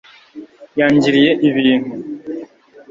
[0.79, 1.93] yangiriye ibintu